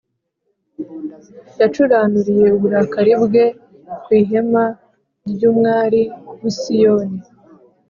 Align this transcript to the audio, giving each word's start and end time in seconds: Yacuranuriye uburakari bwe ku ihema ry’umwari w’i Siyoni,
Yacuranuriye 1.59 2.45
uburakari 2.55 3.13
bwe 3.23 3.45
ku 4.03 4.09
ihema 4.19 4.65
ry’umwari 5.31 6.01
w’i 6.41 6.53
Siyoni, 6.59 7.19